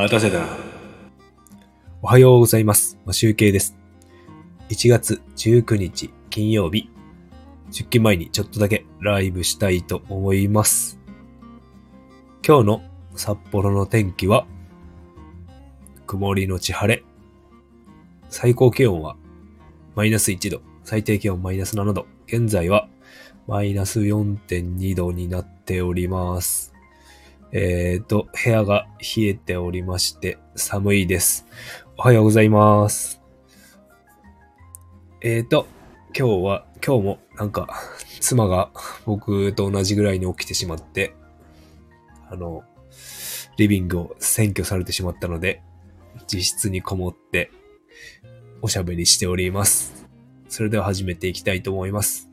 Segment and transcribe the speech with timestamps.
[0.00, 0.56] 待たせた。
[2.00, 2.98] おはようございます。
[3.04, 3.76] ま集計です。
[4.70, 6.88] 1月19日金曜日。
[7.66, 10.98] 出勤前にちょっとだけライブしたいと思います。
[12.46, 12.82] 今日の
[13.14, 14.46] 札幌の天気は、
[16.06, 17.04] 曇りのち晴れ。
[18.30, 19.16] 最高気温は
[19.96, 20.62] マイナス1度。
[20.82, 22.06] 最低気温マイナス7度。
[22.26, 22.88] 現在は
[23.46, 26.72] マイナス4.2度になっております。
[27.52, 31.46] えーと、部屋が冷えておりまして、寒いです。
[31.96, 33.20] おはようございます。
[35.20, 35.66] えーと、
[36.16, 37.68] 今日は、今日もなんか、
[38.20, 38.70] 妻が
[39.04, 41.12] 僕と同じぐらいに起きてしまって、
[42.30, 42.62] あの、
[43.56, 45.60] リビングを占拠されてしまったので、
[46.32, 47.50] 自室にこもって、
[48.62, 50.06] おしゃべりしております。
[50.48, 52.30] それでは始めていきたいと思います。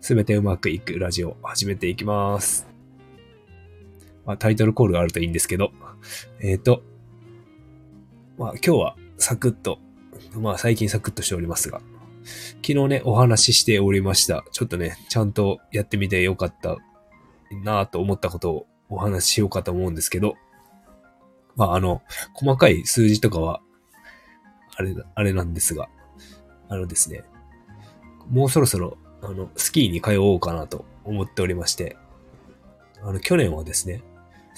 [0.00, 2.77] すべてうまくいくラジオ始めていきます。
[4.28, 5.72] まあ、タイトルコールがあるといいんですけど、
[6.42, 6.82] えっ、と、
[8.36, 9.78] まあ今日はサクッと、
[10.34, 11.80] まあ最近サクッとしておりますが、
[12.56, 14.44] 昨日ね、お話ししておりました。
[14.52, 16.76] ちょっとね、ちゃんとやってみてよかった
[17.64, 20.34] なぁと思ったことをお話ししようかと思うんですけど、
[21.56, 22.02] まああの、
[22.34, 23.62] 細かい数字とかは、
[24.76, 25.88] あれ、あれなんですが、
[26.68, 27.24] あのですね、
[28.28, 31.96] もうそろそろ、あの、スキーに通おうかなと思っておりまして、
[33.02, 34.02] あの、去年はですね、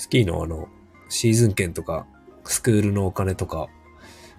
[0.00, 0.70] スキーのあの、
[1.10, 2.06] シーズン券とか、
[2.46, 3.68] スクールのお金とか、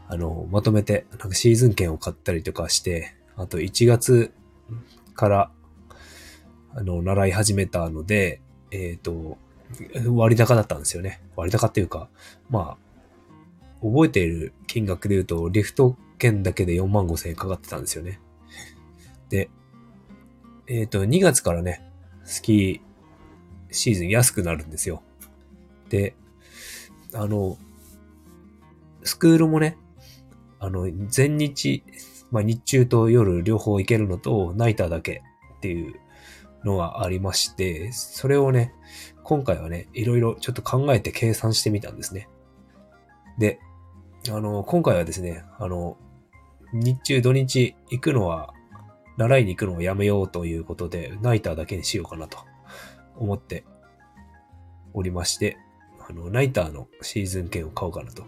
[0.08, 4.34] あの、まとめて、なんかシーズン券を買ったりとかして、あと1月
[5.14, 5.52] から、
[6.74, 9.38] あの、習い始めたので、えっ、と、
[10.08, 11.22] 割高だったんですよね。
[11.36, 12.10] 割高っていうか、
[12.50, 12.76] ま
[13.84, 18.20] あ、覚えている金額で言うと、リフト券だけで4万5千円かかってたんですよね。
[19.30, 19.52] で、
[20.66, 21.88] えっ、と、2月からね、
[22.24, 25.04] スキーシーズン安くなるんですよ。
[25.92, 26.16] で、
[27.14, 27.58] あの、
[29.04, 29.78] スクールもね、
[30.58, 31.84] あの、全日、
[32.32, 35.22] まあ日中と夜両方行けるのと、ナイターだけ
[35.58, 35.96] っていう
[36.64, 38.74] のがありまして、それをね、
[39.24, 42.30] 今回はね、いろいろちょっと考えて計算してみたんですね。
[43.38, 43.60] で、
[44.30, 45.98] あの、今回はですね、あの、
[46.72, 48.54] 日中土日行くのは、
[49.18, 52.38] 習いに行くのをやめようということで、ナイターだけにしようかなと
[53.18, 53.66] 思って
[54.94, 55.58] おりまして、
[56.10, 58.24] あの、ナイターのシーズン券を買おうかなと。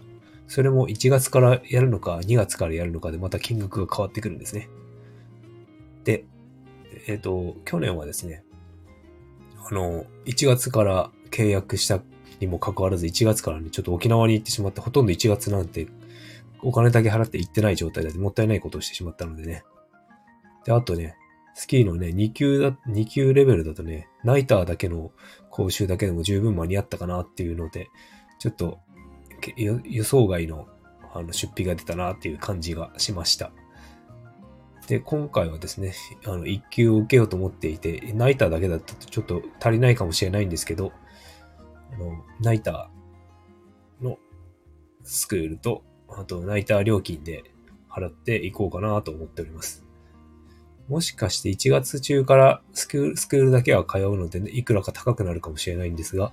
[0.46, 4.68] それも1月からやるのか、2月からやるのかでまた金額が変わってくるんですね。
[6.04, 6.24] で、
[7.06, 8.44] えっ、と、去年はですね、
[9.70, 12.00] あの、1月から契約した
[12.40, 15.88] にもかかわらず、1月からね、ちょっと沖縄に行ってしまって、ほとんど1月なんて、
[16.62, 19.64] お金だけ払って行ってない状態だでもったいないことをしてしまったのでね。
[20.64, 21.16] で、あとね、
[21.54, 25.12] スキーのね、2級だ、2級レベルだとね、ナイターだけの
[25.50, 27.88] 講習だけでも十分間に合ったかなっていうので、
[28.40, 28.80] ちょっと
[29.56, 30.66] 予想外の
[31.12, 33.52] あの出費が出たなっていう感じがしました。
[34.88, 35.94] で、今回はですね、
[36.26, 40.92] あの、1級を受けようと思っていて、ナイターだけだったとちょっと足りないかもしれないんですけど、
[41.92, 44.18] あの、ナイターの
[45.04, 47.44] スクールと、あとナイター料金で
[47.88, 49.83] 払っていこうかなと思っております。
[50.88, 56.32] もしかして1月中からスクール、スクールだけは通うので、ね、いくらか高くなるかもしれないんですが、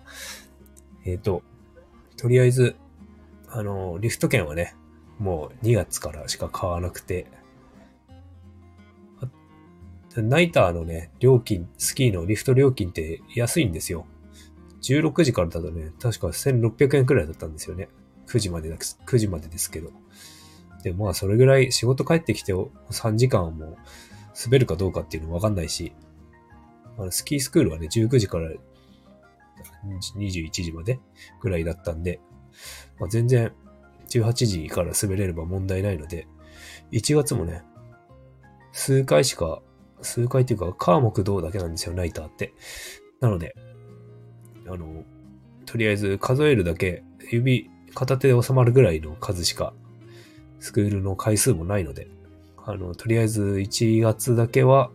[1.06, 1.44] えっ、と、
[2.18, 2.76] とりあえず、
[3.48, 4.76] あの、リフト券はね、
[5.20, 7.28] もう2月からしか買わなくて、
[10.18, 14.06] ナイターのね、料金、スキーのリフト料金って安いんですよ。
[14.82, 17.88] 16時からだとね、確か1600円くらいだったんですよね。
[18.28, 19.92] 9時までだ、9時までですけど。
[20.84, 23.78] で、まあそれぐらい仕事帰ってきて3時間もう
[24.46, 25.94] 滑るかどうかっていうのわかんないし、
[26.98, 28.50] あのスキースクールはね、19時から
[30.16, 31.00] 21時まで
[31.42, 32.20] ぐらいだったんで、
[33.00, 33.52] まあ、全然
[34.10, 36.28] 18時から滑れれば問題ないので、
[36.92, 37.64] 1月もね、
[38.72, 39.62] 数回しか、
[40.02, 42.54] 数回っていうか、科目道だけなんですよ、ナイターって。
[43.20, 43.56] なので、
[44.68, 45.04] あの、
[45.66, 49.74] とりあえず数えるだけ、指、片手で収まるぐらいの数しか、
[50.60, 52.08] スクールの回数もないので、
[52.66, 54.92] あの、とりあえず1月だけは、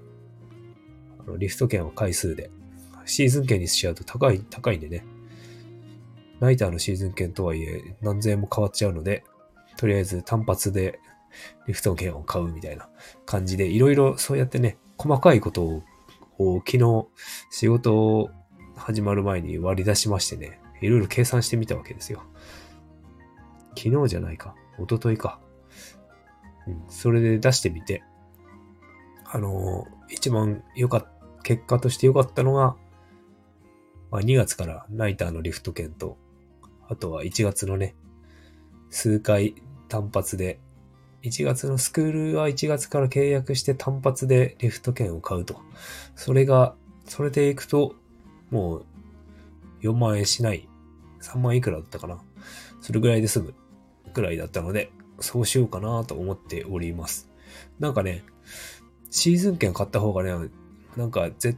[1.20, 2.50] あのリフト券は回数で、
[3.04, 5.04] シーズン券にしちゃうと高い、高いんでね。
[6.40, 9.24] ナイターのシーズン券とはいえ何千円も変わっちゃうので、
[9.76, 11.00] とりあえず単発で
[11.66, 12.88] リフト券を買うみたいな
[13.24, 15.82] 感じで、いろいろそうやってね、細かいこと
[16.38, 17.06] を昨日
[17.50, 18.30] 仕事
[18.76, 22.22] 始まる前に割り出しましてね、いろいろ計算してみたわけですよ。
[23.76, 24.54] 昨日じゃないか。
[24.78, 25.40] 一昨日か。
[26.66, 28.02] うん、それで出してみて、
[29.24, 31.10] あのー一番良かった、
[31.42, 32.76] 結果として良かったのが、
[34.10, 36.16] まあ、2月からナイターのリフト券と、
[36.88, 37.94] あとは1月のね、
[38.90, 39.54] 数回
[39.88, 40.60] 単発で、
[41.22, 45.60] 1月のスクールは1月から契約して単発でリフト券を買うと。
[46.14, 46.74] それが、
[47.04, 47.94] それで行くと、
[48.50, 48.86] もう
[49.82, 50.68] 4万円しない。
[51.20, 52.18] 3万いくらだったかな。
[52.80, 53.54] それぐらいで済む
[54.12, 57.30] くらいだったので、そうしようかなと思っております。
[57.78, 58.24] なんかね、
[59.10, 60.50] シーズン券買った方がね、
[60.96, 61.56] なんかぜ、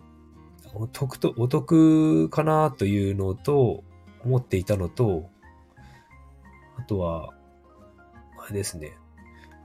[0.75, 3.85] お得と、お得かなというのと、
[4.25, 5.29] 思っていたのと、
[6.77, 7.35] あとは、
[8.39, 8.97] あれですね。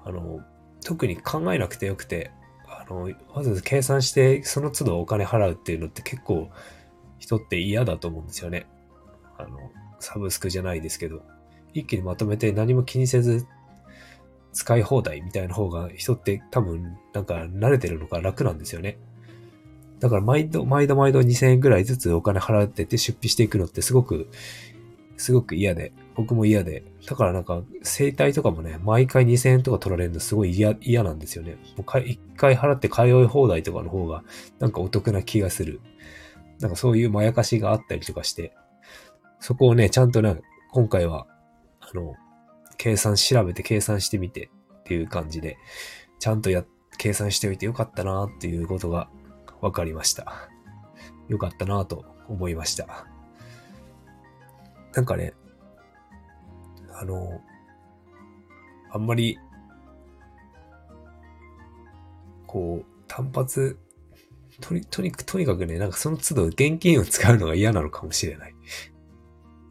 [0.03, 0.41] あの、
[0.83, 2.31] 特に考えなくてよくて、
[2.67, 3.03] あの、
[3.33, 6.49] わざわざ計算して、その都度お金払うっていうのって結構、
[7.19, 8.67] 人って嫌だと思うんですよね。
[9.37, 11.21] あの、サブスクじゃないですけど、
[11.73, 13.47] 一気にまとめて何も気にせず
[14.53, 18.97] 使い放題みたいな方が人って多分なんか慣れてるのか楽なんですよね。
[19.99, 24.29] だから毎度、毎度毎度2000円ぐらいずつお金払ってて出費していくのってすごく、
[25.17, 26.83] すごく嫌で、僕も嫌で。
[27.07, 31.57] だからなんか、生体とかもね、毎回2000円とか取られるのすごい嫌、嫌なんですよね。
[31.77, 34.23] もう一回払って通い放題とかの方が、
[34.59, 35.79] なんかお得な気がする。
[36.59, 38.53] なんかそういうまやかしがあったりとかして、
[39.39, 40.41] そこをね、ちゃんとね、
[40.71, 41.27] 今回は、
[41.79, 42.15] あの、
[42.83, 44.49] 計算調べて計算してみて
[44.79, 45.57] っていう感じで、
[46.19, 46.65] ちゃんとや、
[46.97, 49.09] 計算しておいてよかったなっていうことが
[49.61, 50.49] わかりました。
[51.29, 53.07] よかったなと思いました。
[54.93, 55.33] なんかね、
[56.91, 57.39] あの、
[58.91, 59.39] あんまり、
[62.45, 63.79] こう、単発、
[64.59, 68.55] とに、とにかく、とにかくね、なんかその都度現金を使うのが嫌なのかもしれない。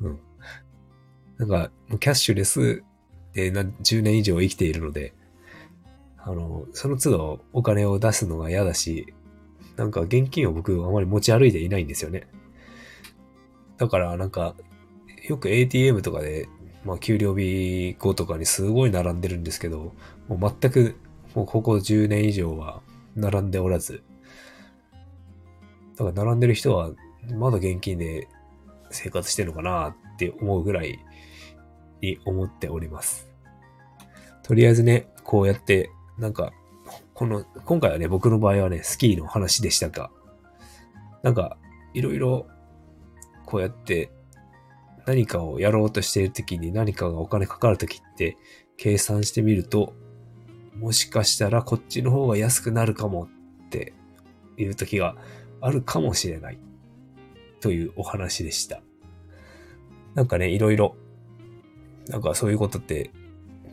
[0.00, 0.20] うん。
[1.36, 1.70] なんか、
[2.00, 2.82] キャッシュレス
[3.34, 5.14] で10年以上生きているので、
[6.18, 9.12] あの、その都度お金を出すのが嫌だし、
[9.76, 12.28] なんか現金を僕あまり持ち歩いていないんですよね。
[13.78, 14.54] だからなんか、
[15.28, 16.48] よく ATM とかで、
[16.84, 19.92] まあ給料日後とかにすごい並んでるんですけど、
[20.28, 20.96] もう全く、
[21.34, 22.82] もうここ10年以上は
[23.16, 24.02] 並んでおらず、
[25.96, 26.90] だから並んでる人は
[27.30, 28.28] まだ現金で
[28.90, 30.98] 生活してるのかなって思うぐらい
[32.02, 33.30] に思っております。
[34.42, 36.52] とりあえずね、こうやって、なんか
[37.14, 40.10] この、今回はね、僕の場合はね、スキーの話でしたが、
[41.22, 41.56] なんか、
[41.94, 42.48] いろいろ、
[43.46, 44.10] こうやって、
[45.06, 48.36] 何かをやろうとしているときに何かがお金かかるときって、
[48.76, 49.94] 計算してみると、
[50.76, 53.28] もしかしたらこっちの方が安くなるかも
[53.66, 53.92] って
[54.56, 55.16] いうときが
[55.60, 56.58] あるかもしれない。
[57.60, 58.82] というお話でした。
[60.14, 60.96] なんかね、いろいろ、
[62.08, 63.10] なんかそういうことって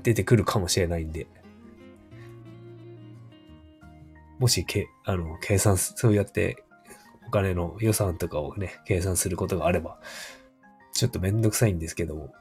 [0.04, 1.28] 出てくるかもしれないんで、
[4.40, 6.64] もしけ、あの、計算、そうやって
[7.28, 10.00] お金の予算とかをね、計算することがあれば、
[10.94, 12.34] ちょっとめんどくさいんですけども、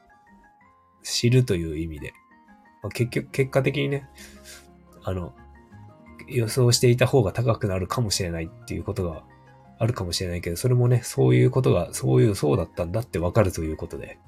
[1.03, 2.13] 知るという意味で、
[2.83, 4.09] まあ、結局、結果的にね、
[5.03, 5.35] あの、
[6.29, 9.25] 予想していた方が高くなるかもしれないっていうことが
[9.79, 14.19] あるかもしれないけど、それもね、そういうことが、そういう、そうだったんだってわかるということで、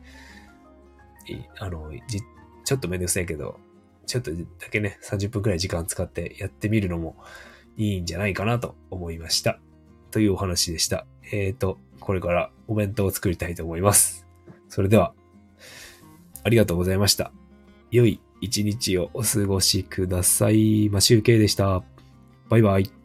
[1.59, 2.21] あの、じ、
[2.65, 3.59] ちょっとめんどくさいけど、
[4.07, 7.17] ちょっとだけね、30分くらい時間使ってやってみるのも
[7.77, 9.61] いいんじゃないかなと思いました。
[10.11, 11.07] というお話でした。
[11.33, 14.27] えっ、ー、と、これからお弁当を作りたいと思います。
[14.69, 15.13] それでは、
[16.43, 17.33] ありがとうございました。
[17.91, 20.89] 良い一日をお過ごしください。
[20.89, 21.83] ま集計でした。
[22.49, 23.00] バイバイ。